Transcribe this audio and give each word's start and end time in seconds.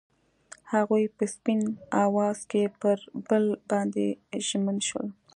هغوی 0.73 1.03
په 1.15 1.23
سپین 1.33 1.61
اواز 2.05 2.37
کې 2.51 2.63
پر 2.81 2.97
بل 3.29 3.45
باندې 3.69 4.05
ژمن 4.47 4.77
شول. 4.87 5.07